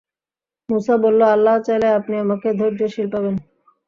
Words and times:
মূসা 0.69 0.95
বলল, 1.03 1.21
আল্লাহ 1.35 1.55
চাইলে 1.67 1.87
আপনি 1.99 2.15
আমাকে 2.17 2.47
ধৈর্যশীল 2.59 3.07
পাবেন। 3.13 3.35